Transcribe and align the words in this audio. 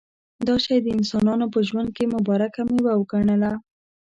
دا 0.47 0.55
شی 0.63 0.77
د 0.81 0.87
انسانانو 0.97 1.45
په 1.53 1.59
ژوند 1.67 1.89
کې 1.97 2.11
مبارکه 2.15 2.61
مېوه 2.69 2.93
وګڼله. 2.97 3.51